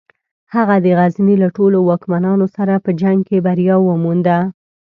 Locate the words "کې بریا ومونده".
3.27-4.39